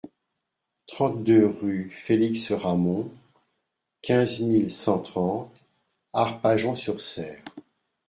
[0.87, 3.11] trente-deux rue Félix Ramond,
[4.01, 5.63] quinze mille cent trente
[6.13, 7.43] Arpajon-sur-Cère